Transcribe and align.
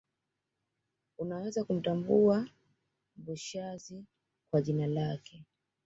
Unaweza 1.17 1.63
kumtambua 1.63 2.47
Mboshazi 3.17 4.05
kwa 4.51 4.61
jina 4.61 4.87
lake 4.87 5.45